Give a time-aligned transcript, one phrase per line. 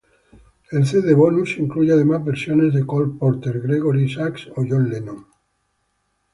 [0.71, 5.27] El Cd bonus incluye además versiones de Cole Porter, Gregory Isaacs o John Lennon.